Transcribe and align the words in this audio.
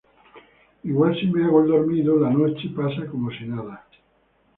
igual, 0.83 1.15
si 1.19 1.27
me 1.27 1.45
hago 1.45 1.61
el 1.61 1.67
dormido, 1.67 2.19
la 2.19 2.31
noche 2.31 2.69
pasa 2.75 3.05
como 3.05 3.29
si 3.29 3.43
nada. 3.43 3.85